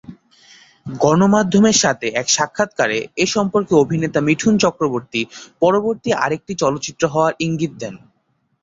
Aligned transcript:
গণমাধ্যমের 0.85 1.77
সাথে 1.83 2.07
এক 2.15 2.27
সাক্ষাতকারে 2.29 2.97
এ 3.17 3.25
সম্পর্কে 3.27 3.73
অভিনেতা 3.75 4.19
মিঠুন 4.21 4.53
চক্রবর্তী 4.63 5.21
পরবর্তী 5.61 6.09
আরেকটি 6.23 6.53
চলচ্চিত্র 6.61 7.03
হওয়ার 7.07 7.33
ইঙ্গিত 7.45 7.73
দেন। 7.81 7.95